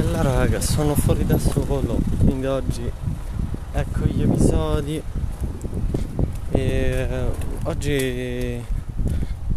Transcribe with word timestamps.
bella 0.00 0.20
raga, 0.20 0.60
sono 0.60 0.94
fuori 0.94 1.24
da 1.24 1.38
solo, 1.38 1.98
quindi 2.18 2.44
oggi 2.44 2.90
ecco 3.72 4.04
gli 4.04 4.20
episodi. 4.20 5.02
E 6.50 7.08
oggi 7.62 8.62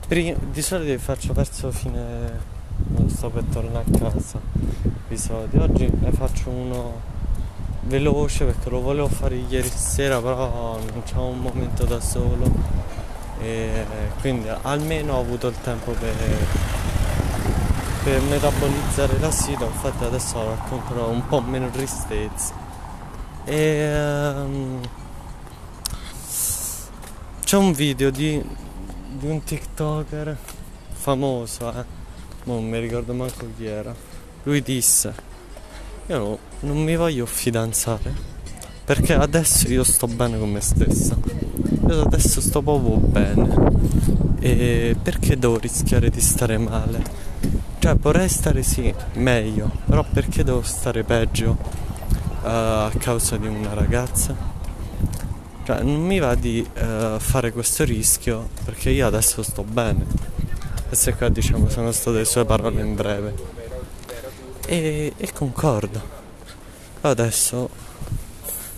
pri- 0.07 0.35
di 0.51 0.61
solito 0.61 0.91
li 0.91 0.97
faccio 0.97 1.33
verso 1.33 1.71
fine 1.71 2.57
non 2.87 3.09
sto 3.09 3.29
per 3.29 3.43
tornare 3.51 3.83
a 3.91 3.97
casa 3.97 4.39
episodi, 5.05 5.57
oggi 5.57 5.89
ne 5.99 6.11
faccio 6.11 6.49
uno 6.49 7.17
veloce 7.81 8.45
perché 8.45 8.69
lo 8.69 8.79
volevo 8.79 9.07
fare 9.07 9.35
ieri 9.35 9.69
sera 9.69 10.21
però 10.21 10.77
non 10.77 11.03
c'è 11.03 11.17
un 11.17 11.39
momento 11.39 11.83
da 11.83 11.99
solo. 11.99 12.77
E 13.41 13.85
quindi 14.21 14.47
almeno 14.61 15.15
ho 15.15 15.19
avuto 15.19 15.47
il 15.47 15.55
tempo 15.61 15.91
per 15.91 16.13
per 18.09 18.21
metabolizzare 18.23 19.19
l'assido 19.19 19.65
infatti 19.65 20.03
adesso 20.03 20.43
racconterò 20.43 21.09
un 21.09 21.27
po' 21.27 21.41
meno 21.41 21.69
tristezza. 21.69 22.55
E 23.45 24.33
um, 24.35 24.81
c'è 27.43 27.55
un 27.55 27.71
video 27.71 28.09
di, 28.09 28.43
di, 29.11 29.27
un 29.27 29.43
tiktoker 29.43 30.35
famoso 30.91 31.71
eh? 31.71 31.85
non 32.45 32.67
mi 32.67 32.79
ricordo 32.79 33.13
manco 33.13 33.45
chi 33.55 33.65
era. 33.67 33.93
Lui 34.41 34.63
disse 34.63 35.13
io 36.07 36.17
no, 36.17 36.37
non 36.61 36.83
mi 36.83 36.95
voglio 36.95 37.27
fidanzare 37.27 38.11
perché 38.85 39.13
adesso 39.13 39.67
io 39.67 39.83
sto 39.83 40.07
bene 40.07 40.39
con 40.39 40.49
me 40.49 40.61
stessa. 40.61 41.15
Io 41.87 42.01
adesso 42.01 42.41
sto 42.41 42.63
proprio 42.63 42.95
bene. 42.95 43.67
E 44.39 44.95
perché 44.99 45.37
devo 45.37 45.59
rischiare 45.59 46.09
di 46.09 46.21
stare 46.21 46.57
male 46.57 47.28
cioè 47.79 47.95
vorrei 47.95 48.27
stare 48.27 48.61
sì, 48.61 48.93
meglio, 49.13 49.71
però 49.85 50.03
perché 50.03 50.43
devo 50.43 50.61
stare 50.61 51.03
peggio 51.03 51.57
uh, 52.41 52.45
a 52.45 52.91
causa 52.99 53.37
di 53.37 53.47
una 53.47 53.73
ragazza? 53.73 54.35
Cioè 55.63 55.81
non 55.83 56.01
mi 56.01 56.19
va 56.19 56.35
di 56.35 56.59
uh, 56.59 57.19
fare 57.19 57.51
questo 57.53 57.85
rischio 57.85 58.49
perché 58.65 58.89
io 58.89 59.07
adesso 59.07 59.41
sto 59.43 59.63
bene. 59.63 60.05
Queste 60.87 61.15
qua 61.15 61.29
diciamo 61.29 61.69
sono 61.69 61.91
state 61.91 62.17
le 62.17 62.25
sue 62.25 62.43
parole 62.43 62.81
in 62.81 62.95
breve. 62.95 63.35
E, 64.65 65.13
e 65.15 65.31
concordo. 65.31 66.01
Adesso 67.01 67.69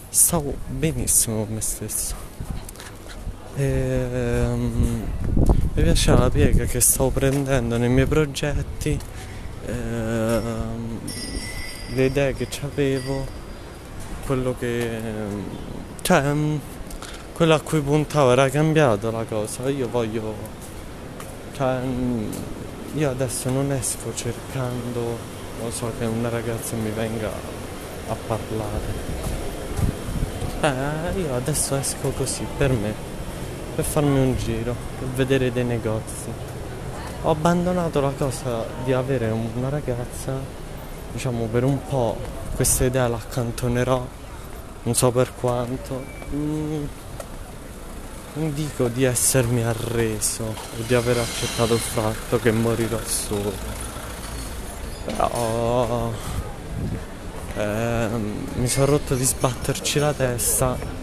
stavo 0.10 0.54
benissimo 0.68 1.46
con 1.46 1.56
me 1.56 1.62
stesso. 1.62 2.14
E, 3.56 4.46
um, 4.48 5.06
mi 5.74 5.84
piaceva 5.84 6.20
la 6.20 6.30
piega 6.30 6.66
che 6.66 6.82
stavo 6.82 7.12
prendendo 7.12 7.78
nei 7.78 7.88
miei 7.88 8.06
progetti, 8.06 9.00
ehm, 9.66 11.00
le 11.94 12.06
idee 12.06 12.34
che 12.34 12.48
avevo, 12.64 13.26
quello 14.26 14.54
che... 14.60 15.00
cioè, 16.02 16.34
mm, 16.34 16.56
quello 17.34 17.54
a 17.54 17.62
cui 17.62 17.80
puntavo 17.80 18.34
era 18.34 18.50
cambiato 18.50 19.12
la 19.12 19.24
cosa, 19.24 19.70
io 19.70 19.88
voglio... 19.88 20.36
cioè, 21.56 21.80
mm, 21.80 22.32
io 22.96 23.10
adesso 23.10 23.50
non 23.50 23.72
esco 23.72 24.14
cercando, 24.14 25.18
non 25.62 25.72
so, 25.72 25.90
che 25.98 26.04
una 26.04 26.28
ragazza 26.28 26.76
mi 26.76 26.90
venga 26.90 27.32
a 28.10 28.16
parlare. 28.28 29.10
Eh, 30.62 31.20
io 31.20 31.34
adesso 31.34 31.76
esco 31.78 32.10
così, 32.10 32.46
per 32.58 32.72
me 32.72 33.11
per 33.76 33.86
farmi 33.86 34.20
un 34.20 34.36
giro, 34.38 34.76
per 35.00 35.08
vedere 35.10 35.52
dei 35.52 35.64
negozi. 35.64 36.30
Ho 37.24 37.32
abbandonato 37.32 38.02
la 38.02 38.12
cosa 38.18 38.66
di 38.84 38.94
avere 38.94 39.30
una 39.30 39.70
ragazza, 39.70 40.34
diciamo 41.12 41.46
per 41.46 41.64
un 41.64 41.78
po' 41.88 42.18
questa 42.56 42.86
idea 42.86 43.08
l'accantonerò, 43.08 44.06
non 44.84 44.96
so 44.96 45.12
per 45.12 45.34
quanto. 45.36 46.04
Mm, 46.34 46.86
non 48.34 48.54
dico 48.54 48.88
di 48.88 49.04
essermi 49.04 49.62
arreso 49.62 50.44
o 50.44 50.84
di 50.88 50.94
aver 50.94 51.18
accettato 51.18 51.74
il 51.74 51.80
fatto 51.80 52.40
che 52.40 52.52
morirò 52.52 53.00
solo. 53.06 53.52
Però 55.06 56.12
eh, 57.58 58.08
mi 58.54 58.68
sono 58.68 58.86
rotto 58.86 59.16
di 59.16 59.24
sbatterci 59.24 60.00
la 60.00 60.14
testa 60.14 61.01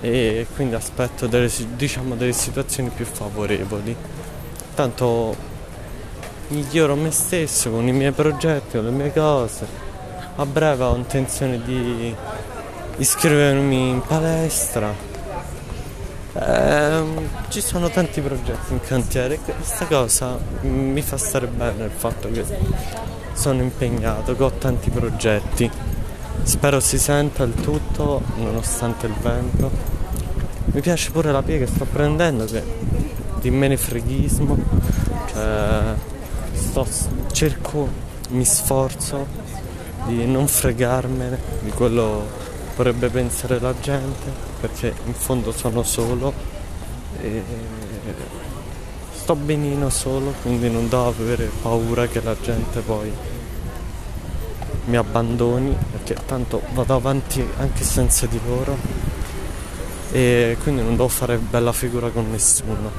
e 0.00 0.46
quindi 0.54 0.74
aspetto 0.74 1.26
delle, 1.26 1.50
diciamo, 1.74 2.14
delle 2.14 2.32
situazioni 2.32 2.90
più 2.90 3.04
favorevoli. 3.04 3.94
Tanto 4.74 5.34
miglioro 6.48 6.94
me 6.94 7.10
stesso 7.10 7.70
con 7.70 7.86
i 7.86 7.92
miei 7.92 8.12
progetti, 8.12 8.76
con 8.76 8.84
le 8.84 8.90
mie 8.90 9.12
cose. 9.12 9.66
A 10.36 10.46
breve 10.46 10.84
ho 10.84 10.94
intenzione 10.94 11.60
di 11.62 12.14
iscrivermi 12.96 13.88
in 13.88 14.02
palestra. 14.02 14.94
Eh, 16.32 17.02
ci 17.48 17.60
sono 17.60 17.88
tanti 17.88 18.20
progetti 18.20 18.72
in 18.72 18.80
cantiere 18.80 19.34
e 19.34 19.40
questa 19.40 19.86
cosa 19.86 20.38
mi 20.60 21.02
fa 21.02 21.16
stare 21.16 21.48
bene 21.48 21.84
il 21.84 21.90
fatto 21.90 22.30
che 22.30 22.44
sono 23.32 23.62
impegnato, 23.62 24.36
che 24.36 24.42
ho 24.42 24.52
tanti 24.52 24.90
progetti 24.90 25.68
Spero 26.42 26.80
si 26.80 26.98
senta 26.98 27.44
il 27.44 27.54
tutto 27.54 28.22
nonostante 28.36 29.06
il 29.06 29.14
vento. 29.14 29.70
Mi 30.66 30.80
piace 30.80 31.10
pure 31.10 31.32
la 31.32 31.42
piega 31.42 31.64
che 31.64 31.70
sto 31.70 31.84
prendendo 31.84 32.44
che 32.44 32.62
di 33.40 33.50
menefreghismo. 33.50 34.56
Cioè 35.32 35.94
sto, 36.52 36.86
cerco, 37.32 37.88
mi 38.30 38.44
sforzo 38.44 39.26
di 40.06 40.26
non 40.26 40.48
fregarmene 40.48 41.38
di 41.60 41.70
quello 41.70 42.26
che 42.26 42.76
vorrebbe 42.76 43.08
pensare 43.08 43.58
la 43.60 43.74
gente 43.80 44.30
perché 44.60 44.94
in 45.04 45.12
fondo 45.12 45.52
sono 45.52 45.82
solo 45.82 46.32
e 47.20 47.42
sto 49.12 49.34
benino 49.34 49.90
solo 49.90 50.32
quindi 50.42 50.70
non 50.70 50.88
devo 50.88 51.08
avere 51.08 51.50
paura 51.60 52.06
che 52.06 52.22
la 52.22 52.36
gente 52.40 52.80
poi 52.80 53.12
mi 54.88 54.96
abbandoni 54.96 55.76
perché 55.90 56.16
tanto 56.26 56.62
vado 56.72 56.94
avanti 56.94 57.46
anche 57.58 57.84
senza 57.84 58.26
di 58.26 58.40
loro. 58.46 58.76
E 60.10 60.56
quindi 60.62 60.82
non 60.82 60.92
devo 60.92 61.08
fare 61.08 61.36
bella 61.36 61.72
figura 61.72 62.08
con 62.08 62.30
nessuno. 62.30 62.90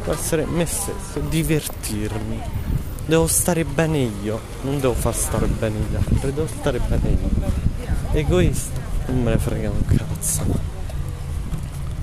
Devo 0.00 0.12
essere 0.12 0.46
me 0.46 0.64
stesso 0.64 1.18
divertirmi. 1.28 2.40
Devo 3.06 3.26
stare 3.26 3.64
bene 3.64 3.98
io 3.98 4.40
non 4.62 4.80
devo 4.80 4.94
far 4.94 5.14
stare 5.14 5.46
bene 5.46 5.78
gli 5.78 5.94
altri 5.94 6.32
devo 6.32 6.46
stare 6.46 6.78
bene 6.78 7.08
io. 7.08 7.52
Egoista 8.12 8.80
non 9.06 9.22
me 9.22 9.30
ne 9.32 9.38
frega 9.38 9.70
un 9.70 9.84
cazzo. 9.84 10.42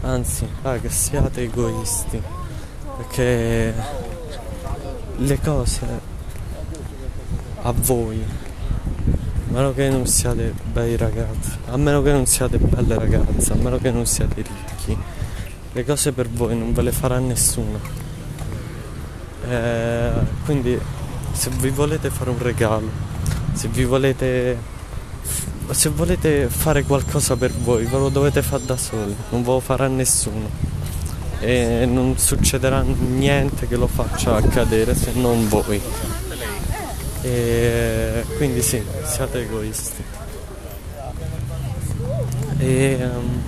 Anzi 0.01 0.47
raga 0.61 0.89
siate 0.89 1.41
egoisti 1.41 2.21
perché 2.97 3.73
le 5.15 5.39
cose 5.39 5.85
a 7.63 7.71
voi 7.75 8.23
a 9.51 9.53
meno 9.53 9.73
che 9.73 9.89
non 9.89 10.07
siate 10.07 10.53
bei 10.71 10.95
ragazzi, 10.95 11.51
a 11.65 11.75
meno 11.75 12.01
che 12.01 12.11
non 12.13 12.25
siate 12.25 12.57
belle 12.57 12.97
ragazze, 12.97 13.51
a 13.51 13.55
meno 13.55 13.77
che 13.79 13.91
non 13.91 14.05
siate 14.05 14.35
ricchi, 14.35 14.97
le 15.73 15.85
cose 15.85 16.13
per 16.13 16.29
voi 16.29 16.57
non 16.57 16.71
ve 16.71 16.81
le 16.83 16.91
farà 16.93 17.19
nessuno. 17.19 17.77
Eh, 19.49 20.11
quindi 20.45 20.79
se 21.33 21.49
vi 21.59 21.69
volete 21.69 22.09
fare 22.09 22.29
un 22.29 22.37
regalo, 22.41 22.89
se 23.51 23.67
vi 23.67 23.83
volete 23.83 24.57
se 25.71 25.89
volete 25.89 26.47
fare 26.47 26.83
qualcosa 26.83 27.35
per 27.35 27.51
voi, 27.51 27.85
ve 27.85 27.97
lo 27.97 28.07
dovete 28.07 28.41
fare 28.41 28.63
da 28.65 28.77
soli, 28.77 29.13
non 29.31 29.43
ve 29.43 29.51
lo 29.51 29.59
farà 29.59 29.87
nessuno. 29.87 30.49
E 31.39 31.85
non 31.85 32.17
succederà 32.17 32.81
niente 32.83 33.67
che 33.67 33.75
lo 33.75 33.87
faccia 33.87 34.35
accadere 34.35 34.95
se 34.95 35.11
non 35.13 35.49
voi. 35.49 35.81
E 37.23 38.25
quindi 38.37 38.61
sì, 38.61 38.83
siate 39.03 39.41
egoisti. 39.41 40.03
E 42.57 42.97
um, 42.99 43.41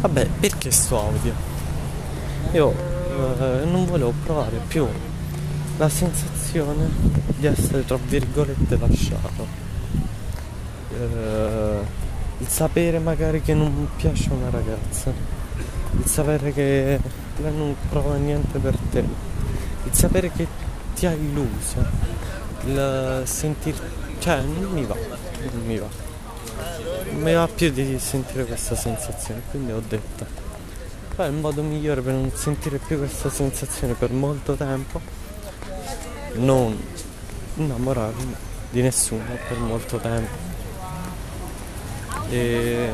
vabbè, 0.00 0.26
perché 0.40 0.70
sto 0.70 1.00
audio? 1.00 1.32
Io 2.52 2.66
uh, 2.68 3.68
non 3.70 3.86
volevo 3.86 4.12
provare 4.24 4.60
più 4.66 4.86
la 5.76 5.88
sensazione 5.88 6.88
di 7.36 7.46
essere 7.46 7.84
tra 7.84 7.96
virgolette 7.96 8.76
lasciato. 8.76 9.46
Uh, 10.90 11.84
il 12.38 12.48
sapere 12.48 12.98
magari 12.98 13.40
che 13.40 13.54
non 13.54 13.88
piace 13.96 14.30
a 14.30 14.34
una 14.34 14.50
ragazza, 14.50 15.12
il 15.96 16.06
sapere 16.06 16.52
che 16.52 17.00
lei 17.36 17.56
non 17.56 17.74
prova 17.88 18.16
niente 18.16 18.58
per 18.58 18.76
te, 18.90 18.98
il 18.98 19.92
sapere 19.92 20.30
che 20.32 20.46
ti 20.94 21.06
ha 21.06 21.12
illuso 21.12 22.13
il 22.66 23.22
sentir 23.24 23.74
cioè 24.18 24.40
non 24.40 24.70
mi 24.72 24.84
va 24.84 24.94
non 24.94 25.64
mi 25.64 25.78
va 25.78 25.88
mi 27.12 27.32
va 27.32 27.48
più 27.48 27.70
di 27.70 27.98
sentire 27.98 28.44
questa 28.44 28.74
sensazione 28.74 29.42
quindi 29.50 29.72
ho 29.72 29.82
detto 29.86 30.26
poi 31.14 31.26
il 31.28 31.34
modo 31.34 31.62
migliore 31.62 32.00
per 32.00 32.12
non 32.12 32.30
sentire 32.34 32.78
più 32.78 32.98
questa 32.98 33.30
sensazione 33.30 33.94
per 33.94 34.10
molto 34.10 34.54
tempo 34.54 35.00
non 36.34 36.76
innamorarmi 37.56 38.52
di 38.70 38.82
nessuno 38.82 39.38
per 39.46 39.56
molto 39.58 39.98
tempo. 39.98 40.52
E, 42.28 42.90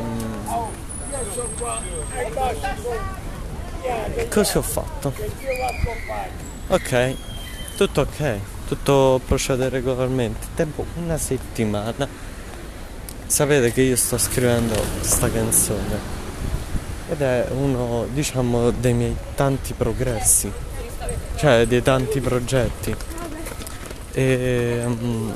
cosa 4.29 4.59
ho 4.59 4.63
fatto? 4.63 5.15
Ok, 6.69 7.17
tutto 7.77 8.03
ok, 8.03 8.39
tutto 8.71 9.21
procede 9.27 9.69
regolarmente. 9.69 10.47
Tempo 10.55 10.87
una 10.95 11.19
settimana. 11.19 12.07
Sapete 13.27 13.73
che 13.73 13.81
io 13.83 13.97
sto 13.97 14.17
scrivendo 14.17 14.81
questa 14.99 15.29
canzone 15.29 16.19
ed 17.09 17.21
è 17.21 17.49
uno, 17.51 18.07
diciamo, 18.13 18.71
dei 18.71 18.93
miei 18.93 19.17
tanti 19.35 19.73
progressi, 19.73 20.53
cioè 21.35 21.67
dei 21.67 21.83
tanti 21.83 22.21
progetti. 22.21 22.95
E, 24.13 24.83
um, 24.85 25.35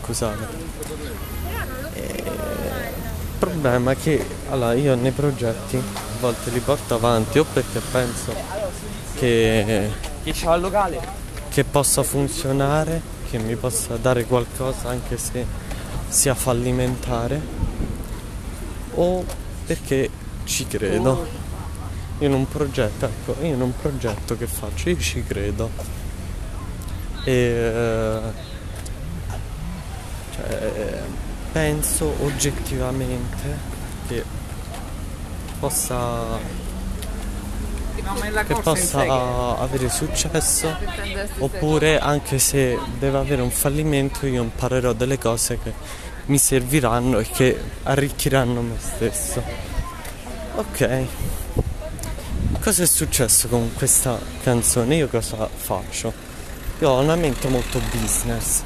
scusate. 0.00 0.46
Il 1.94 3.50
problema 3.50 3.90
è 3.90 3.96
che 3.96 4.24
allora, 4.50 4.74
io 4.74 4.94
nei 4.94 5.10
progetti 5.10 5.76
a 5.76 5.82
volte 6.20 6.50
li 6.50 6.60
porto 6.60 6.94
avanti 6.94 7.40
o 7.40 7.44
perché 7.44 7.80
penso 7.90 8.63
che, 9.16 9.90
che 11.50 11.64
possa 11.64 12.02
funzionare, 12.02 13.00
che 13.30 13.38
mi 13.38 13.56
possa 13.56 13.96
dare 13.96 14.24
qualcosa 14.24 14.88
anche 14.88 15.16
se 15.16 15.44
sia 16.08 16.34
fallimentare. 16.34 17.40
O 18.94 19.24
perché 19.66 20.10
ci 20.44 20.66
credo. 20.66 21.42
In 22.18 22.32
un 22.32 22.46
progetto, 22.48 23.06
ecco, 23.06 23.36
in 23.40 23.60
un 23.60 23.72
progetto 23.76 24.36
che 24.36 24.46
faccio, 24.46 24.88
io 24.90 24.98
ci 24.98 25.24
credo. 25.24 25.68
E 27.24 28.20
cioè, 30.34 31.02
penso 31.52 32.12
oggettivamente 32.22 33.58
che 34.06 34.24
possa 35.58 36.38
che 38.46 38.54
possa 38.54 39.58
avere 39.58 39.88
successo 39.88 40.76
oppure 41.38 41.98
anche 41.98 42.38
se 42.38 42.78
deve 42.98 43.18
avere 43.18 43.42
un 43.42 43.50
fallimento 43.50 44.26
io 44.26 44.42
imparerò 44.42 44.92
delle 44.92 45.18
cose 45.18 45.58
che 45.62 45.72
mi 46.26 46.38
serviranno 46.38 47.18
e 47.18 47.24
che 47.24 47.58
arricchiranno 47.82 48.60
me 48.60 48.76
stesso. 48.78 49.42
Ok. 50.56 51.06
Cosa 52.60 52.82
è 52.82 52.86
successo 52.86 53.48
con 53.48 53.74
questa 53.74 54.18
canzone? 54.42 54.96
Io 54.96 55.08
cosa 55.08 55.48
faccio? 55.54 56.12
Io 56.78 56.88
ho 56.88 57.00
una 57.00 57.16
mente 57.16 57.48
molto 57.48 57.78
business. 57.90 58.62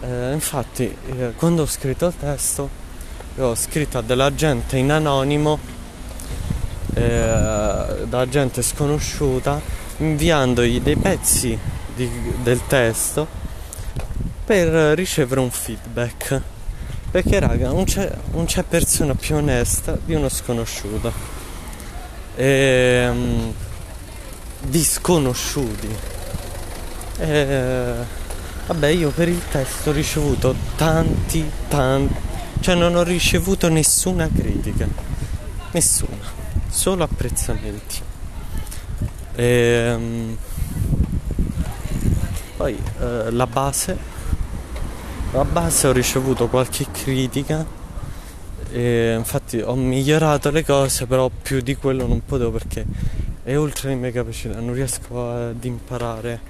Eh, 0.00 0.32
infatti 0.32 0.94
eh, 1.16 1.32
quando 1.36 1.62
ho 1.62 1.66
scritto 1.66 2.06
il 2.06 2.14
testo 2.18 2.80
ho 3.38 3.54
scritto 3.54 3.98
a 3.98 4.02
della 4.02 4.34
gente 4.34 4.76
in 4.76 4.90
anonimo 4.90 5.58
eh, 6.94 8.06
da 8.06 8.28
gente 8.28 8.62
sconosciuta 8.62 9.60
inviandogli 9.98 10.80
dei 10.80 10.96
pezzi 10.96 11.58
di, 11.94 12.10
del 12.42 12.60
testo 12.66 13.26
per 14.44 14.96
ricevere 14.96 15.40
un 15.40 15.50
feedback. 15.50 16.40
Perché 17.10 17.40
raga 17.40 17.68
non 17.68 17.84
c'è, 17.84 18.10
non 18.32 18.46
c'è 18.46 18.62
persona 18.62 19.14
più 19.14 19.36
onesta 19.36 19.98
di 20.02 20.14
uno 20.14 20.28
sconosciuto. 20.28 21.12
E, 22.34 23.08
um, 23.10 23.52
di 24.60 24.82
sconosciuti. 24.82 25.88
E, 27.18 27.94
vabbè 28.66 28.86
io 28.88 29.10
per 29.10 29.28
il 29.28 29.42
testo 29.50 29.90
ho 29.90 29.92
ricevuto 29.92 30.54
tanti 30.76 31.50
tanti 31.68 32.30
cioè 32.60 32.76
non 32.76 32.94
ho 32.94 33.02
ricevuto 33.02 33.68
nessuna 33.68 34.28
critica. 34.32 34.86
Nessuna 35.72 36.41
solo 36.72 37.04
apprezzamenti. 37.04 38.00
E, 39.34 39.92
um, 39.94 40.36
poi 42.56 42.72
uh, 42.98 43.30
la 43.30 43.46
base, 43.46 43.96
la 45.32 45.44
base 45.44 45.86
ho 45.86 45.92
ricevuto 45.92 46.48
qualche 46.48 46.86
critica, 46.90 47.64
e 48.70 49.14
infatti 49.16 49.60
ho 49.60 49.74
migliorato 49.74 50.50
le 50.50 50.64
cose, 50.64 51.06
però 51.06 51.30
più 51.30 51.60
di 51.60 51.76
quello 51.76 52.06
non 52.06 52.24
potevo 52.24 52.52
perché 52.52 52.84
è 53.42 53.56
oltre 53.56 53.90
le 53.90 53.96
mie 53.96 54.12
capacità, 54.12 54.58
non 54.58 54.72
riesco 54.72 55.30
ad 55.30 55.62
imparare 55.62 56.40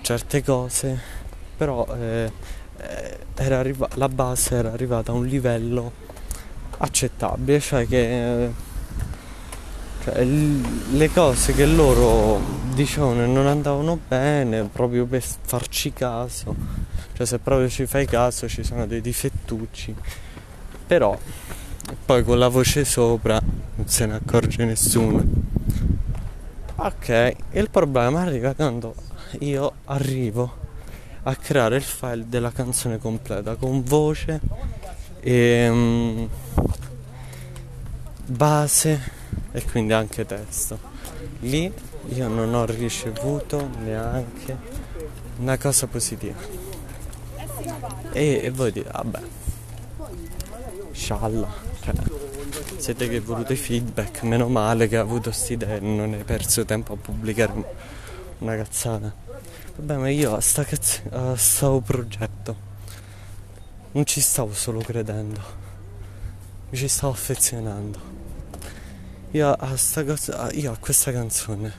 certe 0.00 0.42
cose, 0.42 0.98
però 1.56 1.86
eh, 1.94 2.32
eh 2.78 3.52
arriva- 3.52 3.88
la 3.94 4.08
base 4.08 4.54
era 4.54 4.72
arrivata 4.72 5.12
a 5.12 5.14
un 5.14 5.26
livello 5.26 5.92
accettabile, 6.78 7.60
cioè 7.60 7.86
che 7.86 8.44
eh, 8.44 8.66
cioè, 10.02 10.24
le 10.24 11.10
cose 11.10 11.52
che 11.52 11.66
loro 11.66 12.40
dicevano 12.74 13.26
non 13.26 13.46
andavano 13.46 13.98
bene 14.06 14.64
proprio 14.64 15.04
per 15.06 15.22
farci 15.22 15.92
caso. 15.92 16.54
Cioè 17.14 17.26
se 17.26 17.38
proprio 17.38 17.68
ci 17.68 17.86
fai 17.86 18.06
caso 18.06 18.48
ci 18.48 18.62
sono 18.62 18.86
dei 18.86 19.00
difettucci. 19.00 19.94
Però 20.86 21.18
poi 22.04 22.22
con 22.22 22.38
la 22.38 22.48
voce 22.48 22.84
sopra 22.84 23.40
non 23.74 23.88
se 23.88 24.06
ne 24.06 24.14
accorge 24.14 24.64
nessuno. 24.64 25.24
Ok 26.76 27.32
il 27.52 27.68
problema 27.70 28.20
arriva 28.20 28.54
quando 28.54 28.94
io 29.40 29.72
arrivo 29.86 30.66
a 31.24 31.34
creare 31.34 31.76
il 31.76 31.82
file 31.82 32.24
della 32.28 32.52
canzone 32.52 32.98
completa 32.98 33.56
con 33.56 33.82
voce 33.82 34.40
e 35.20 35.68
um, 35.68 36.28
base 38.26 39.17
e 39.58 39.64
quindi 39.64 39.92
anche 39.92 40.24
testo. 40.24 40.78
Lì 41.40 41.72
io 42.10 42.28
non 42.28 42.54
ho 42.54 42.64
ricevuto 42.64 43.68
neanche 43.82 44.56
una 45.38 45.58
cosa 45.58 45.86
positiva. 45.86 46.38
E, 48.12 48.40
e 48.42 48.50
voi 48.50 48.72
dite, 48.72 48.90
vabbè, 48.90 49.20
scialla, 50.92 51.52
cioè, 51.82 51.94
siete 52.76 53.08
che 53.08 53.20
volete 53.20 53.56
feedback, 53.56 54.22
meno 54.22 54.48
male 54.48 54.88
che 54.88 54.96
ha 54.96 55.00
avuto 55.00 55.30
quest'idea 55.30 55.76
e 55.76 55.80
non 55.80 56.12
hai 56.12 56.24
perso 56.24 56.64
tempo 56.64 56.94
a 56.94 56.96
pubblicare 56.96 57.52
una 58.38 58.56
cazzata. 58.56 59.12
Vabbè, 59.76 59.96
ma 59.96 60.08
io 60.08 60.34
a 60.34 60.40
sta 60.40 60.64
cazz- 60.64 61.02
a 61.10 61.36
sto 61.36 61.82
progetto 61.84 62.66
non 63.92 64.04
ci 64.04 64.20
stavo 64.20 64.52
solo 64.54 64.80
credendo, 64.80 65.40
mi 66.70 66.76
ci 66.76 66.88
stavo 66.88 67.12
affezionando. 67.12 68.26
Io 69.32 69.52
a, 69.52 69.76
cosa, 70.06 70.50
io 70.52 70.72
a 70.72 70.76
questa 70.78 71.12
canzone 71.12 71.70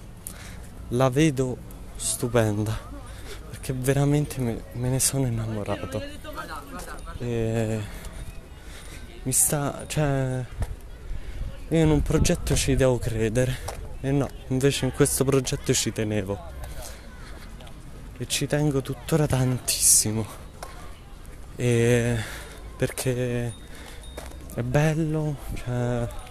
la 0.90 1.10
vedo 1.10 1.58
stupenda 1.96 2.78
perché 3.50 3.74
veramente 3.74 4.40
me, 4.40 4.64
me 4.74 4.90
ne 4.90 5.00
sono 5.00 5.26
innamorato. 5.26 6.00
E 7.18 7.80
mi 9.24 9.32
sta, 9.32 9.84
cioè, 9.88 10.46
io 11.70 11.80
in 11.82 11.90
un 11.90 12.04
progetto 12.04 12.56
ci 12.56 12.76
devo 12.76 13.00
credere 13.00 13.58
e 14.02 14.12
no, 14.12 14.30
invece 14.50 14.86
in 14.86 14.94
questo 14.94 15.24
progetto 15.24 15.74
ci 15.74 15.92
tenevo 15.92 16.40
e 18.18 18.28
ci 18.28 18.46
tengo 18.46 18.82
tuttora 18.82 19.26
tantissimo 19.26 20.26
e 21.56 22.16
perché 22.78 23.54
è 24.54 24.62
bello, 24.62 25.36
cioè 25.56 26.28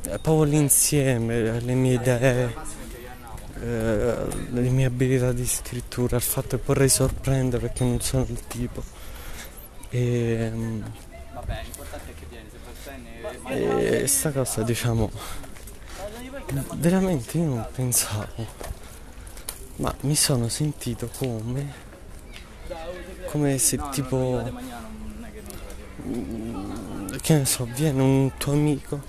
proprio 0.00 0.42
l'insieme, 0.44 1.60
le 1.60 1.74
mie 1.74 1.94
idee, 1.94 2.54
eh, 3.60 4.16
le 4.50 4.68
mie 4.70 4.86
abilità 4.86 5.32
di 5.32 5.46
scrittura, 5.46 6.16
il 6.16 6.22
fatto 6.22 6.56
che 6.56 6.62
vorrei 6.64 6.88
sorprendere 6.88 7.66
perché 7.66 7.84
non 7.84 8.00
sono 8.00 8.26
il 8.28 8.46
tipo. 8.46 8.82
E, 9.90 10.50
Vabbè, 11.32 11.62
l'importante 11.62 12.10
è 12.10 12.14
che 12.14 12.26
vieni, 12.28 12.48
se 12.48 14.02
E 14.02 14.06
sta 14.06 14.30
cosa 14.32 14.62
diciamo 14.62 15.10
veramente 16.74 17.38
io 17.38 17.44
non 17.44 17.66
pensavo 17.72 18.46
ma 19.76 19.94
mi 20.00 20.14
sono 20.14 20.48
sentito 20.48 21.08
come 21.16 21.72
come 23.26 23.58
se 23.58 23.78
tipo 23.90 24.52
che 27.20 27.34
ne 27.34 27.44
so 27.44 27.68
viene 27.74 28.02
un 28.02 28.30
tuo 28.36 28.52
amico 28.52 29.00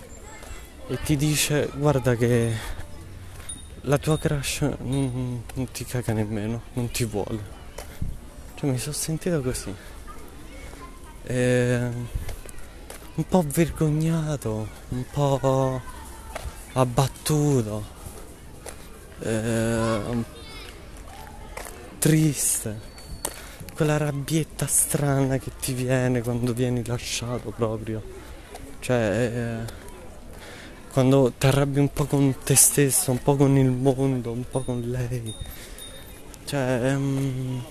e 0.88 1.02
ti 1.04 1.16
dice 1.16 1.70
guarda 1.76 2.16
che 2.16 2.54
la 3.82 3.98
tua 3.98 4.18
crush 4.18 4.62
non, 4.80 5.44
non 5.54 5.72
ti 5.72 5.86
caga 5.86 6.14
nemmeno, 6.14 6.62
non 6.74 6.90
ti 6.92 7.06
vuole. 7.06 7.54
Cioè 8.56 8.70
mi 8.70 8.78
sono 8.78 8.94
sentito 8.94 9.42
così. 9.42 9.74
E, 11.24 11.90
un 13.16 13.28
po' 13.28 13.44
vergognato, 13.46 14.68
un 14.90 15.06
po' 15.12 15.82
abbattuto. 16.74 17.86
E, 19.20 20.24
triste. 22.00 22.94
Quella 23.74 23.98
rabbietta 23.98 24.68
strana 24.68 25.38
che 25.38 25.52
ti 25.60 25.74
viene 25.74 26.22
quando 26.22 26.54
vieni 26.54 26.86
lasciato 26.86 27.50
proprio. 27.52 28.02
Cioè, 28.80 28.96
eh, 28.96 29.85
quando 30.96 31.34
ti 31.38 31.46
arrabbi 31.46 31.80
un 31.80 31.92
po' 31.92 32.06
con 32.06 32.34
te 32.42 32.56
stesso, 32.56 33.12
un 33.12 33.22
po' 33.22 33.36
con 33.36 33.58
il 33.58 33.70
mondo, 33.70 34.32
un 34.32 34.46
po' 34.50 34.62
con 34.62 34.80
lei. 34.80 35.36
Cioè, 36.46 36.94
um, 36.96 37.62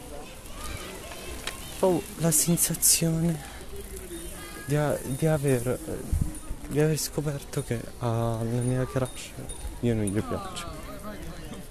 oh, 1.78 2.02
la 2.16 2.30
sensazione 2.30 3.42
di, 4.66 4.76
di, 5.16 5.24
aver, 5.24 5.78
di 6.68 6.78
aver 6.78 6.98
scoperto 6.98 7.64
che 7.64 7.80
alla 8.00 8.42
mia 8.42 8.84
crush 8.84 9.30
io 9.80 9.94
non 9.94 10.04
gli 10.04 10.20
piaccio. 10.20 10.68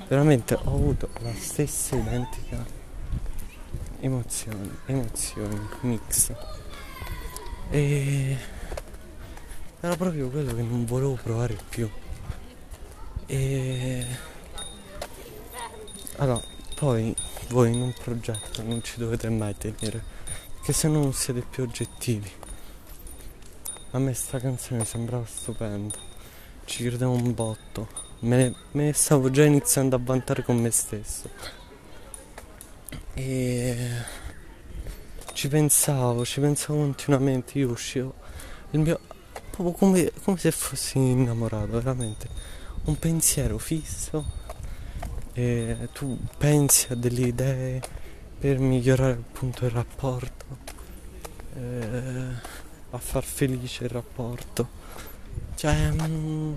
Veramente 0.08 0.56
ho 0.56 0.74
avuto 0.74 1.10
la 1.22 1.36
stessa 1.38 1.96
identica 1.96 2.66
emozione, 4.00 4.78
emozioni, 4.88 5.68
mix. 5.82 6.32
E 7.70 8.38
era 9.86 9.98
proprio 9.98 10.30
quello 10.30 10.56
che 10.56 10.62
non 10.62 10.86
volevo 10.86 11.20
provare 11.22 11.58
più. 11.68 11.90
E 13.26 14.06
allora, 16.16 16.42
poi 16.76 17.14
voi 17.50 17.74
in 17.74 17.82
un 17.82 17.94
progetto 18.02 18.64
non 18.64 18.82
ci 18.82 18.98
dovete 18.98 19.28
mai 19.30 19.58
tenere, 19.58 20.02
che 20.64 20.72
se 20.72 20.88
no 20.88 21.02
non 21.02 21.12
siete 21.14 21.42
più 21.42 21.64
oggettivi. 21.64 22.32
A 23.92 24.00
me 24.00 24.14
sta 24.14 24.40
canzone 24.40 24.86
sembrava 24.86 25.26
stupenda, 25.26 25.98
ci 26.64 26.86
credevo 26.86 27.12
un 27.12 27.34
botto, 27.34 27.90
me 28.20 28.38
ne, 28.38 28.56
me 28.72 28.84
ne 28.86 28.94
stavo 28.94 29.30
già 29.32 29.44
iniziando 29.44 29.98
a 29.98 30.00
vantare 30.02 30.44
con 30.44 30.62
me 30.62 30.72
stesso. 30.72 31.30
E 33.16 33.90
ci 35.34 35.50
pensavo, 35.50 36.24
ci 36.24 36.40
pensavo 36.40 36.80
continuamente, 36.80 37.60
io 37.60 37.70
uscivo, 37.70 38.14
il 38.72 38.80
mio, 38.80 39.00
proprio 39.54 39.76
come, 39.76 40.12
come 40.24 40.38
se 40.38 40.50
fossi 40.50 40.98
innamorato, 40.98 41.68
veramente, 41.74 42.28
un 42.86 42.98
pensiero 42.98 43.60
fisso 43.60 44.42
e 45.34 45.90
tu 45.94 46.18
pensi 46.40 46.92
a 46.92 46.96
delle 46.96 47.28
idee 47.28 47.82
per 48.40 48.58
migliorare 48.58 49.12
appunto 49.12 49.66
il 49.66 49.72
rapporto, 49.72 50.58
eh, 51.56 52.28
a 52.90 52.98
far 52.98 53.24
felice 53.24 53.84
il 53.84 53.92
rapporto. 53.92 54.68
Cioè, 55.54 55.92
mh, 55.92 56.04
mm, 56.04 56.54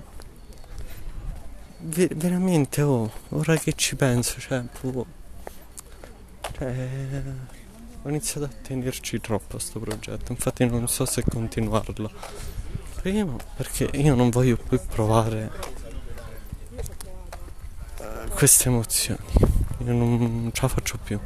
ver- 1.81 2.15
veramente, 2.15 2.81
oh, 2.81 3.11
ora 3.29 3.55
che 3.57 3.73
ci 3.73 3.95
penso, 3.95 4.39
cioè, 4.39 4.61
può, 4.61 5.05
cioè, 6.53 7.23
ho 8.01 8.09
iniziato 8.09 8.45
a 8.45 8.49
tenerci 8.63 9.21
troppo 9.21 9.57
a 9.57 9.59
sto 9.59 9.79
progetto, 9.79 10.31
infatti 10.31 10.65
non 10.65 10.87
so 10.87 11.05
se 11.05 11.23
continuarlo. 11.23 12.47
Primo 13.07 13.37
perché 13.55 13.89
io 13.93 14.15
non 14.15 14.29
voglio 14.29 14.57
più 14.57 14.81
provare 14.85 15.49
queste 18.31 18.67
emozioni. 18.67 19.23
Io 19.85 19.93
non 19.93 20.49
ce 20.51 20.61
la 20.63 20.67
faccio 20.67 20.97
più. 21.01 21.17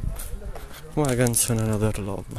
Come 0.93 1.07
la 1.07 1.15
canzone 1.15 1.61
Another 1.61 1.97
Love. 1.97 2.33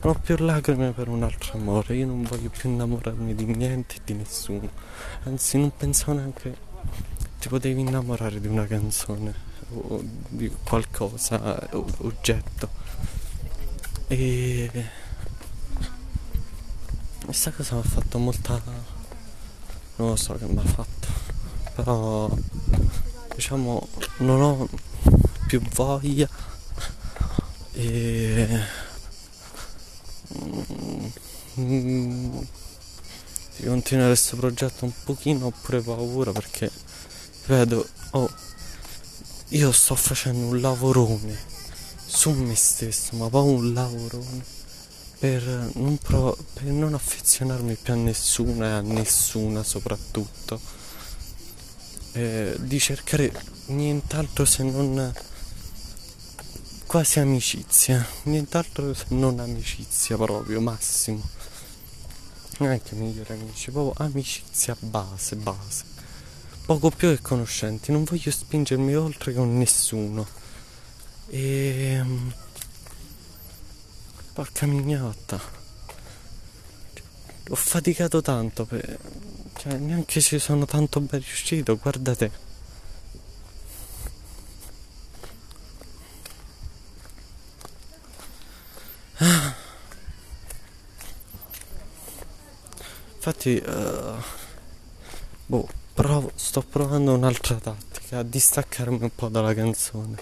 Non 0.00 0.14
ho 0.14 0.18
più 0.18 0.36
lacrime 0.38 0.92
per 0.92 1.08
un 1.08 1.22
altro 1.22 1.58
amore. 1.58 1.94
Io 1.96 2.06
non 2.06 2.22
voglio 2.22 2.48
più 2.48 2.70
innamorarmi 2.70 3.34
di 3.34 3.44
niente 3.44 3.96
e 3.96 4.00
di 4.06 4.14
nessuno. 4.14 4.70
Anzi, 5.24 5.58
non 5.58 5.76
pensavo 5.76 6.14
neanche 6.14 6.56
ti 7.38 7.48
potevi 7.48 7.82
innamorare 7.82 8.40
di 8.40 8.46
una 8.46 8.66
canzone 8.66 9.34
o 9.68 10.02
di 10.30 10.50
qualcosa, 10.64 11.68
oggetto. 11.98 12.70
E 14.06 14.99
questa 17.30 17.52
cosa 17.52 17.76
mi 17.76 17.80
ha 17.80 17.84
fatto 17.84 18.18
molta. 18.18 18.60
Non 19.96 20.08
lo 20.08 20.16
so 20.16 20.34
che 20.34 20.46
mi 20.46 20.58
ha 20.58 20.62
fatto. 20.62 21.06
Però 21.76 22.28
diciamo 23.34 23.88
non 24.18 24.42
ho 24.42 24.68
più 25.46 25.60
voglia 25.74 26.28
e 27.72 28.60
mm, 31.58 32.38
di 33.56 33.66
continuare 33.66 34.08
questo 34.08 34.36
progetto 34.36 34.84
un 34.84 34.92
pochino 35.04 35.46
ho 35.46 35.52
pure 35.62 35.80
paura 35.80 36.32
perché 36.32 36.70
vedo 37.46 37.88
oh 38.10 38.30
io 39.48 39.72
sto 39.72 39.94
facendo 39.94 40.46
un 40.46 40.60
lavorone 40.60 41.38
su 42.04 42.30
me 42.32 42.54
stesso 42.54 43.16
ma 43.16 43.28
poi 43.28 43.54
un 43.54 43.72
lavorone 43.72 44.59
per 45.20 45.70
non, 45.74 45.98
pro- 45.98 46.36
per 46.54 46.64
non 46.64 46.94
affezionarmi 46.94 47.74
più 47.74 47.92
a 47.92 47.96
nessuno 47.96 48.64
e 48.64 48.68
a 48.70 48.80
nessuna 48.80 49.62
soprattutto 49.62 50.58
eh, 52.12 52.56
di 52.58 52.80
cercare 52.80 53.30
nient'altro 53.66 54.46
se 54.46 54.62
non 54.64 55.12
quasi 56.86 57.20
amicizia, 57.20 58.04
nient'altro 58.24 58.94
se 58.94 59.04
non 59.10 59.38
amicizia 59.38 60.16
proprio, 60.16 60.60
massimo. 60.60 61.22
Non 62.58 62.80
migliori 62.90 63.32
amici, 63.32 63.70
proprio 63.70 64.04
amicizia 64.04 64.76
base, 64.80 65.36
base. 65.36 65.84
Poco 66.66 66.90
più 66.90 67.14
che 67.14 67.20
conoscenti, 67.22 67.92
non 67.92 68.04
voglio 68.04 68.30
spingermi 68.30 68.96
oltre 68.96 69.32
con 69.32 69.56
nessuno. 69.56 70.26
E... 71.28 72.04
Porca 74.32 74.66
mignotta. 74.66 75.40
Ho 77.48 77.54
faticato 77.54 78.22
tanto 78.22 78.64
per 78.64 78.98
cioè, 79.60 79.74
neanche 79.74 80.22
ci 80.22 80.38
sono 80.38 80.64
tanto 80.64 81.00
ben 81.00 81.20
riuscito, 81.20 81.76
guardate. 81.76 82.30
Infatti, 93.16 93.62
uh, 93.62 94.14
boh, 95.44 95.68
provo, 95.92 96.32
sto 96.36 96.62
provando 96.62 97.12
un'altra 97.12 97.56
tattica, 97.56 98.20
a 98.20 98.22
distaccarmi 98.22 99.02
un 99.02 99.14
po' 99.14 99.28
dalla 99.28 99.52
canzone. 99.52 100.16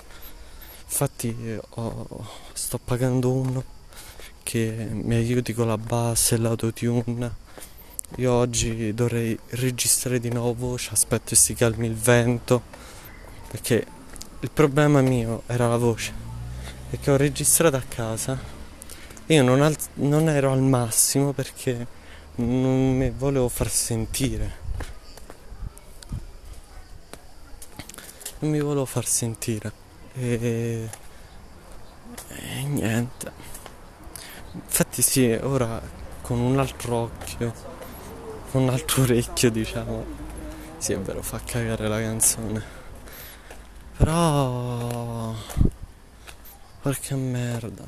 Infatti, 0.83 1.61
oh, 1.69 2.29
sto 2.53 2.79
pagando 2.79 3.31
uno 3.31 3.65
che 4.49 4.89
mi 4.91 5.15
aiuti 5.15 5.53
con 5.53 5.67
la 5.67 5.77
base 5.77 6.37
e 6.37 6.39
l'autotune 6.39 7.47
io 8.17 8.33
oggi 8.33 8.95
dovrei 8.95 9.39
registrare 9.51 10.19
di 10.19 10.31
nuovo 10.31 10.55
voce, 10.69 10.89
aspetto 10.93 11.25
che 11.27 11.37
si 11.37 11.53
calmi 11.53 11.87
il 11.87 11.95
vento, 11.95 12.63
perché 13.51 13.87
il 14.41 14.51
problema 14.51 15.03
mio 15.03 15.43
era 15.45 15.69
la 15.69 15.77
voce, 15.77 16.15
perché 16.89 17.11
ho 17.11 17.17
registrato 17.17 17.77
a 17.77 17.83
casa 17.87 18.41
io 19.27 19.43
non, 19.43 19.61
alz- 19.61 19.91
non 19.97 20.31
ero 20.31 20.53
al 20.53 20.63
massimo 20.63 21.35
perché 21.35 21.87
non 22.37 22.97
mi 22.97 23.11
volevo 23.11 23.51
far 23.51 23.69
sentire. 23.69 24.67
Non 28.39 28.51
mi 28.51 28.61
volevo 28.61 28.87
far 28.87 29.05
sentire. 29.05 29.71
E, 30.15 30.89
e 32.29 32.63
niente. 32.63 33.58
Infatti 34.65 35.03
sì, 35.03 35.31
ora 35.31 35.81
con 36.21 36.39
un 36.39 36.59
altro 36.59 36.97
occhio 36.97 37.77
con 38.51 38.63
un 38.63 38.71
altro 38.71 39.03
orecchio 39.03 39.51
diciamo 39.51 40.05
sì 40.79 40.93
è 40.93 40.99
vero 40.99 41.23
fa 41.23 41.41
cagare 41.45 41.89
la 41.89 42.01
canzone. 42.01 42.77
Però 43.97 45.35
porca 46.81 47.17
merda. 47.17 47.85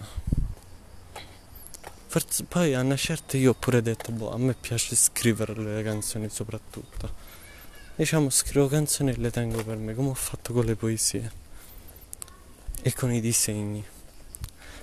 Forse 2.07 2.45
poi 2.45 2.75
a 2.75 2.81
una 2.81 2.97
certa 2.97 3.37
io 3.37 3.51
ho 3.51 3.55
pure 3.55 3.81
detto 3.81 4.11
boh 4.11 4.33
a 4.33 4.39
me 4.39 4.55
piace 4.55 4.97
scrivere 4.97 5.55
le 5.55 5.83
canzoni 5.83 6.29
soprattutto. 6.29 7.29
Diciamo 7.95 8.31
scrivo 8.31 8.67
canzoni 8.67 9.11
e 9.11 9.17
le 9.17 9.31
tengo 9.31 9.63
per 9.63 9.77
me 9.77 9.95
come 9.95 10.11
ho 10.11 10.15
fatto 10.15 10.53
con 10.53 10.65
le 10.65 10.75
poesie 10.75 11.31
e 12.83 12.93
con 12.93 13.13
i 13.13 13.21
disegni. 13.21 13.85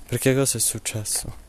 Perché 0.08 0.34
cosa 0.34 0.58
è 0.58 0.62
successo 0.62 1.46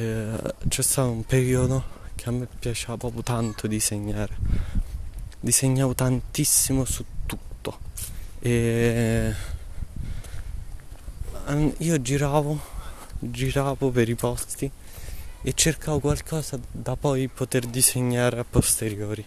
eh, 0.00 0.54
c'è 0.66 0.82
stato 0.82 1.10
un 1.10 1.24
periodo 1.24 1.98
che 2.14 2.28
a 2.28 2.32
me 2.32 2.46
piaceva 2.58 2.96
proprio 2.96 3.22
tanto 3.22 3.66
disegnare. 3.66 4.36
Disegnavo 5.38 5.94
tantissimo 5.94 6.84
su 6.84 7.04
tutto 7.26 7.78
e 8.40 9.34
ehm, 11.46 11.74
io 11.78 12.00
giravo, 12.00 12.58
giravo 13.18 13.90
per 13.90 14.08
i 14.08 14.14
posti 14.14 14.70
e 15.42 15.52
cercavo 15.54 15.98
qualcosa 15.98 16.58
da 16.70 16.96
poi 16.96 17.28
poter 17.28 17.66
disegnare 17.66 18.40
a 18.40 18.44
posteriori. 18.48 19.24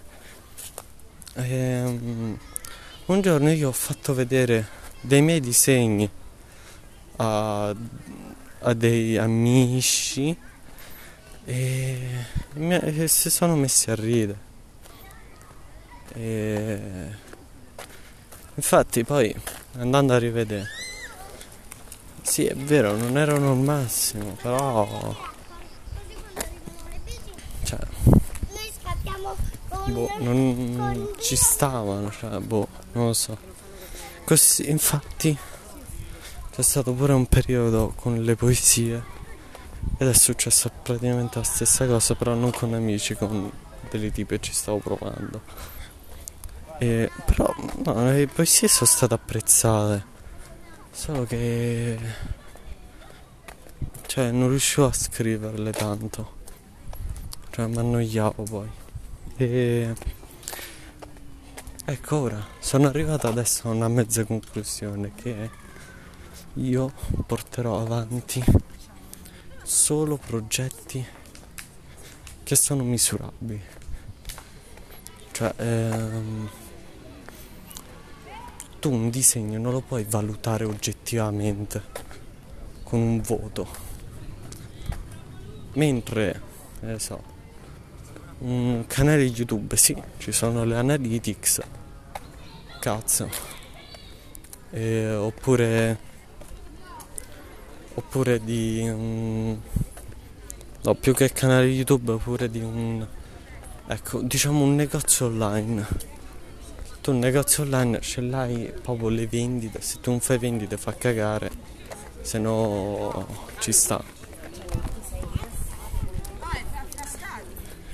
E, 1.36 1.82
um, 1.84 2.38
un 3.06 3.22
giorno 3.22 3.52
io 3.52 3.70
ho 3.70 3.72
fatto 3.72 4.14
vedere 4.14 4.68
dei 5.02 5.22
miei 5.22 5.40
disegni 5.40 6.10
a, 7.18 7.76
a 8.60 8.74
dei 8.74 9.18
amici 9.18 10.36
e, 11.46 12.26
e 12.56 13.08
si 13.08 13.30
sono 13.30 13.56
messi 13.56 13.90
a 13.90 13.96
ridere. 13.96 14.52
E, 16.14 16.82
infatti 18.56 19.04
poi 19.04 19.36
andando 19.78 20.14
a 20.14 20.20
rivedere, 20.20 20.68
sì 22.22 22.46
è 22.46 22.56
vero, 22.56 22.96
non 22.96 23.18
erano 23.18 23.54
il 23.54 23.60
massimo, 23.60 24.38
però... 24.42 25.32
Cioè... 27.64 27.80
Boh, 29.86 30.10
non 30.20 31.10
ci 31.20 31.36
stavano, 31.36 32.10
cioè, 32.12 32.40
boh, 32.40 32.68
non 32.94 33.08
lo 33.08 33.14
so. 33.14 33.38
Così, 34.24 34.70
infatti, 34.70 35.38
c'è 36.52 36.62
stato 36.62 36.94
pure 36.94 37.12
un 37.12 37.26
periodo 37.26 37.94
con 37.96 38.22
le 38.24 38.36
poesie 38.36 39.13
ed 39.98 40.08
è 40.08 40.14
successa 40.14 40.70
praticamente 40.70 41.38
la 41.38 41.44
stessa 41.44 41.86
cosa, 41.86 42.16
però 42.16 42.34
non 42.34 42.52
con 42.52 42.74
amici, 42.74 43.16
con 43.16 43.52
delle 43.90 44.12
tipe 44.12 44.40
ci 44.40 44.54
stavo 44.54 44.78
provando. 44.80 45.42
E, 46.80 47.10
però 47.26 47.54
no, 47.86 48.12
le 48.12 48.28
poesie 48.28 48.68
sono 48.68 48.90
state 48.90 49.14
apprezzate. 49.14 50.12
Solo 50.92 51.26
che 51.26 51.98
cioè 54.08 54.32
non 54.32 54.50
riuscivo 54.50 54.88
a 54.88 54.94
scriverle 54.94 55.72
tanto. 55.72 56.42
Cioè 57.50 57.68
mi 57.68 57.78
annoiavo 57.78 58.44
poi. 58.44 58.70
E 59.38 59.94
ecco 61.86 62.18
ora, 62.18 62.46
sono 62.60 62.88
arrivato 62.88 63.28
adesso 63.28 63.68
a 63.68 63.72
una 63.72 63.88
mezza 63.88 64.24
conclusione 64.24 65.14
che 65.16 65.50
io 66.56 66.92
porterò 67.26 67.80
avanti 67.80 68.44
solo 69.64 70.18
progetti 70.18 71.06
che 72.44 72.56
sono 72.56 72.84
misurabili. 72.84 73.62
Cioè, 75.32 75.54
ehm, 75.58 76.50
tu 78.80 78.92
un 78.92 79.10
disegno 79.10 79.58
non 79.60 79.72
lo 79.72 79.80
puoi 79.80 80.04
valutare 80.04 80.66
oggettivamente 80.66 81.82
con 82.84 83.00
un 83.00 83.22
voto. 83.22 83.68
Mentre, 85.74 86.42
eh 86.82 87.00
so, 87.00 87.24
un 88.40 88.84
canale 88.86 89.24
YouTube, 89.24 89.76
sì, 89.78 89.96
ci 90.18 90.32
sono 90.32 90.66
le 90.66 90.76
analytics, 90.76 91.62
cazzo. 92.80 93.30
Eh, 94.70 95.16
oppure 95.16 96.12
oppure 97.96 98.44
di 98.44 98.88
un 98.90 99.58
no 100.82 100.96
più 100.96 101.14
che 101.14 101.32
canale 101.32 101.68
youtube 101.68 102.14
oppure 102.14 102.50
di 102.50 102.60
un 102.60 103.06
ecco 103.88 104.22
diciamo 104.22 104.64
un 104.64 104.76
negozio 104.76 105.28
online. 105.28 106.12
Tu 107.02 107.12
un 107.12 107.20
negozio 107.20 107.64
online 107.64 108.00
ce 108.02 108.22
l'hai 108.22 108.72
proprio 108.82 109.10
le 109.10 109.28
vendite 109.28 109.82
se 109.82 110.00
tu 110.00 110.12
non 110.12 110.20
fai 110.20 110.38
vendite 110.38 110.78
fa 110.78 110.94
cagare 110.94 111.52
se 112.22 112.40
no 112.40 113.28
ci 113.60 113.72
sta. 113.72 114.04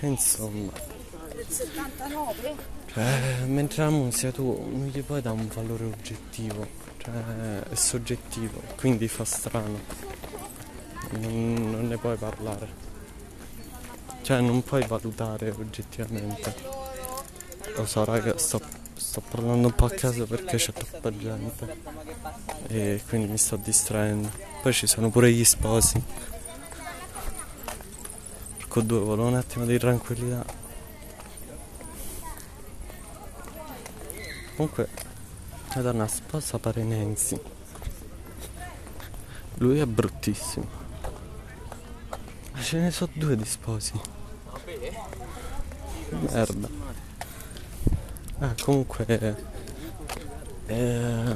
Insomma. 0.01 0.71
Cioè, 2.91 3.45
mentre 3.45 3.83
la 3.83 3.89
musica 3.89 4.31
tu 4.31 4.43
non 4.43 4.87
gli 4.87 5.01
puoi 5.01 5.21
dare 5.21 5.35
un 5.35 5.47
valore 5.47 5.85
oggettivo 5.85 6.78
cioè 7.11 7.63
è 7.63 7.75
soggettivo, 7.75 8.61
quindi 8.77 9.07
fa 9.07 9.25
strano. 9.25 9.79
Non, 11.11 11.71
non 11.71 11.87
ne 11.87 11.97
puoi 11.97 12.17
parlare. 12.17 12.87
Cioè 14.21 14.41
non 14.41 14.63
puoi 14.63 14.85
valutare 14.85 15.49
oggettivamente. 15.49 16.55
Lo 17.75 17.85
so 17.85 18.03
raga, 18.03 18.37
sto, 18.37 18.61
sto 18.95 19.21
parlando 19.21 19.67
un 19.67 19.73
po' 19.73 19.85
a 19.85 19.89
caso 19.89 20.25
perché 20.25 20.57
c'è 20.57 20.71
troppa 20.71 21.15
gente. 21.17 21.77
E 22.67 23.01
quindi 23.07 23.31
mi 23.31 23.37
sto 23.37 23.55
distraendo. 23.55 24.29
Poi 24.61 24.73
ci 24.73 24.87
sono 24.87 25.09
pure 25.09 25.31
gli 25.31 25.43
sposi. 25.43 26.01
Porco 28.57 28.81
due, 28.81 28.99
volevo 28.99 29.27
un 29.27 29.35
attimo 29.35 29.65
di 29.65 29.79
tranquillità. 29.79 30.45
Comunque 34.55 35.08
Madonna, 35.75 36.07
sposa 36.07 36.57
pare 36.57 36.83
Nancy. 36.83 37.39
Lui 39.59 39.79
è 39.79 39.85
bruttissimo. 39.85 40.67
Ma 42.53 42.61
ce 42.61 42.79
ne 42.79 42.91
so 42.91 43.07
due 43.13 43.35
di 43.35 43.45
sposi. 43.45 43.93
Merda. 46.09 46.69
Ah, 48.39 48.55
comunque. 48.61 49.35
Eh, 50.65 51.35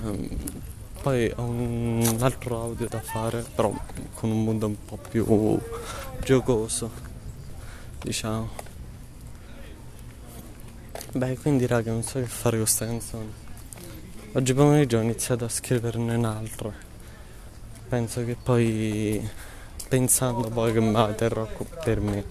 poi 1.02 1.32
ho 1.36 1.44
un 1.44 2.18
altro 2.20 2.62
audio 2.62 2.88
da 2.88 3.02
fare, 3.02 3.46
però 3.56 3.72
con 4.16 4.32
un 4.32 4.44
mondo 4.44 4.66
un 4.66 4.84
po' 4.84 4.98
più 4.98 5.60
giocoso. 6.22 6.90
Diciamo. 8.02 8.50
Beh, 11.14 11.38
quindi 11.38 11.68
raga, 11.68 11.92
non 11.92 12.02
so 12.02 12.20
che 12.20 12.26
fare 12.26 12.56
con 12.56 12.66
questa 12.66 12.86
canzone. 12.86 13.52
Oggi 14.36 14.56
pomeriggio 14.56 14.98
ho 14.98 15.02
iniziato 15.02 15.46
a 15.46 15.48
scriverne 15.48 16.16
un'altra. 16.16 16.74
Penso 17.88 18.26
che 18.26 18.36
poi, 18.36 19.30
pensando 19.88 20.50
poi 20.50 20.74
che 20.74 20.80
me 20.80 21.14
terrò 21.14 21.48
per 21.84 22.00
me. 22.00 22.26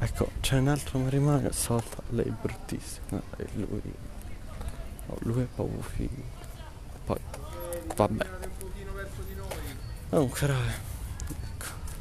Ecco, 0.00 0.28
c'è 0.42 0.58
un 0.58 0.68
altro 0.68 0.98
matrimonio, 0.98 1.50
salta, 1.50 2.02
lei 2.10 2.26
è 2.26 2.32
bruttissima, 2.38 3.22
e 3.38 3.46
lui... 3.54 3.94
Oh, 5.06 5.16
lui 5.20 5.42
è 5.44 5.46
proprio 5.46 5.80
figo. 5.80 6.22
Poi, 7.06 7.20
vabbè. 7.94 8.26
Comunque, 10.10 10.46
raga 10.46 10.91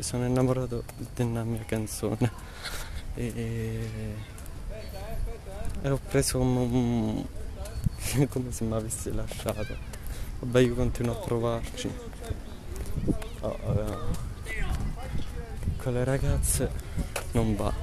sono 0.01 0.25
innamorato 0.25 0.83
della 1.15 1.43
mia 1.43 1.63
canzone. 1.65 2.31
E, 3.13 3.89
e 5.81 5.89
ho 5.89 5.99
preso 6.09 6.39
un, 6.39 7.23
come 8.29 8.51
se 8.51 8.63
mi 8.63 8.73
avessi 8.73 9.13
lasciato. 9.13 9.75
Vabbè 10.39 10.59
io 10.59 10.73
continuo 10.75 11.13
a 11.13 11.17
provarci. 11.17 11.91
Oh, 13.41 13.57
con 15.77 15.93
le 15.93 16.03
ragazze 16.03 16.69
non 17.31 17.55
va. 17.55 17.73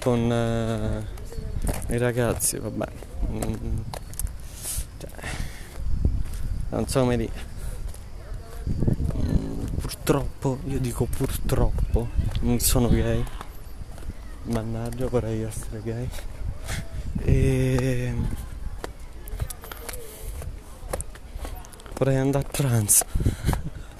Con 0.00 0.30
uh, 0.30 1.92
i 1.92 1.98
ragazzi 1.98 2.58
vabbè. 2.58 2.86
Mm, 3.30 3.78
cioè, 4.98 5.10
non 6.70 6.88
so 6.88 7.00
come 7.00 7.16
dire 7.16 7.49
purtroppo, 10.10 10.58
io 10.66 10.80
dico 10.80 11.04
purtroppo, 11.04 12.08
non 12.40 12.58
sono 12.58 12.88
gay. 12.88 13.24
Mannaggia, 14.46 15.06
vorrei 15.06 15.42
essere 15.42 15.80
gay. 15.82 16.08
E 17.18 18.12
vorrei 21.96 22.16
andare 22.16 22.44
a 22.44 22.50
trans. 22.50 23.04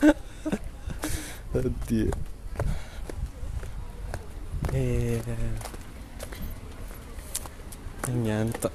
Oddio. 1.53 2.11
E... 4.73 5.23
e 8.07 8.11
niente. 8.11 8.71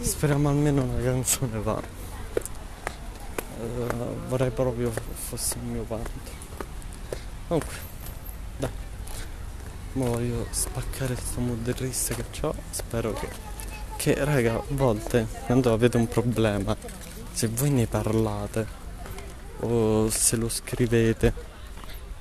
Speriamo 0.00 0.48
almeno 0.48 0.84
una 0.84 1.02
canzone 1.02 1.58
va. 1.58 2.01
Uh, 3.62 4.26
vorrei 4.26 4.50
proprio 4.50 4.90
fosse 4.90 5.56
il 5.58 5.64
mio 5.64 5.84
vanto. 5.86 6.10
Comunque, 7.46 7.74
dai. 8.56 8.70
Mo 9.92 10.06
voglio 10.06 10.46
spaccare 10.50 11.14
questo 11.14 11.40
mood 11.40 11.72
triste 11.72 12.16
che 12.16 12.46
ho. 12.46 12.54
Spero 12.70 13.12
che. 13.12 13.28
Che 13.96 14.24
raga, 14.24 14.54
a 14.54 14.62
volte 14.70 15.28
quando 15.46 15.72
avete 15.72 15.96
un 15.96 16.08
problema, 16.08 16.76
se 17.30 17.46
voi 17.46 17.70
ne 17.70 17.86
parlate 17.86 18.66
o 19.60 20.10
se 20.10 20.34
lo 20.34 20.48
scrivete, 20.48 21.32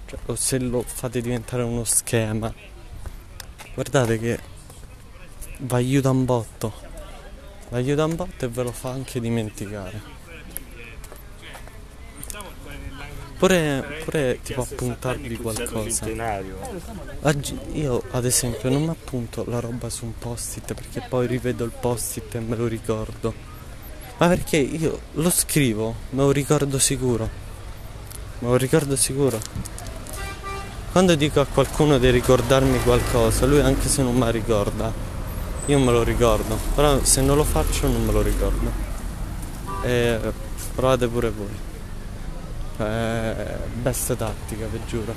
cioè, 0.06 0.20
o 0.28 0.36
se 0.36 0.60
lo 0.60 0.84
fate 0.84 1.22
diventare 1.22 1.64
uno 1.64 1.86
schema, 1.86 2.54
guardate 3.74 4.20
che 4.20 4.40
vi 5.58 5.74
aiuta 5.74 6.12
un 6.12 6.24
botto. 6.24 6.72
Vi 7.70 7.76
aiuta 7.78 8.06
un 8.06 8.16
botto 8.16 8.46
e 8.46 8.48
ve 8.48 8.62
lo 8.62 8.72
fa 8.72 8.92
anche 8.92 9.20
dimenticare. 9.20 10.21
Pure, 13.42 13.84
pure 14.04 14.40
tipo 14.44 14.62
appuntarvi 14.62 15.38
qualcosa. 15.38 16.06
Oggi 17.22 17.58
io 17.72 18.04
ad 18.12 18.26
esempio 18.26 18.70
non 18.70 18.84
mi 18.84 18.90
appunto 18.90 19.44
la 19.48 19.60
roba 19.60 19.90
su 19.90 20.06
un 20.06 20.16
post-it 20.16 20.76
perché 20.76 21.04
poi 21.10 21.26
rivedo 21.26 21.64
il 21.64 21.72
post-it 21.72 22.36
e 22.36 22.40
me 22.40 22.56
lo 22.56 22.68
ricordo. 22.68 23.34
Ma 24.20 24.28
perché 24.28 24.58
io 24.58 25.00
lo 25.14 25.32
scrivo, 25.32 25.96
me 26.12 26.22
lo 26.22 26.32
ricordo 26.32 26.78
sicuro. 26.78 27.28
Me 28.40 28.48
lo 28.48 28.58
ricordo 28.58 28.96
sicuro. 28.96 29.40
Quando 30.92 31.16
dico 31.16 31.42
a 31.42 31.48
qualcuno 31.48 31.98
di 31.98 32.12
ricordarmi 32.12 32.80
qualcosa, 32.84 33.48
lui 33.48 33.62
anche 33.62 33.88
se 33.88 34.04
non 34.04 34.16
mi 34.16 34.30
ricorda, 34.30 34.94
io 35.66 35.80
me 35.80 35.92
lo 35.92 36.04
ricordo. 36.04 36.60
Però 36.76 37.04
se 37.04 37.22
non 37.22 37.38
lo 37.38 37.44
faccio 37.44 37.88
non 37.88 38.06
me 38.06 38.12
lo 38.12 38.22
ricordo. 38.22 38.72
E 39.82 40.20
provate 40.76 41.08
pure 41.08 41.32
voi. 41.32 41.70
Eh, 42.78 43.58
besta 43.82 44.16
tattica, 44.16 44.66
vi 44.68 44.80
giuro. 44.88 45.14